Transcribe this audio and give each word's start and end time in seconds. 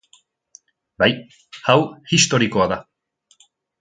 Bai, 1.03 1.09
hau 1.73 1.77
historikoa 2.15 2.67
da. 2.73 2.79